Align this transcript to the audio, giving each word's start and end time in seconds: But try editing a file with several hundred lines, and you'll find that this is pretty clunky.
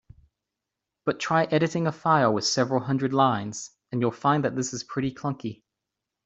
But 1.05 1.19
try 1.19 1.43
editing 1.43 1.85
a 1.85 1.91
file 1.91 2.33
with 2.33 2.43
several 2.45 2.79
hundred 2.83 3.13
lines, 3.13 3.69
and 3.91 4.01
you'll 4.01 4.09
find 4.09 4.43
that 4.43 4.55
this 4.55 4.73
is 4.73 4.83
pretty 4.83 5.13
clunky. 5.13 5.61